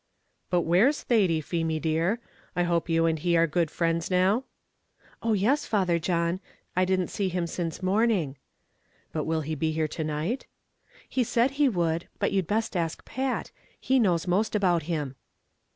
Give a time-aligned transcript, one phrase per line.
[0.49, 2.19] "But where's Thady, Feemy dear?
[2.55, 4.45] I hope you and he are good friends now."
[5.21, 8.37] "Oh yes, Father John; that is, I didn't see him since morning."
[9.11, 10.47] "But will he be here to night?"
[11.07, 15.15] "He said he would; but you'd best ask Pat, he knows most about him."